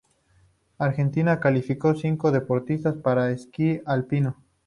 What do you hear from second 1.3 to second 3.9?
calificó cinco deportistas para esquí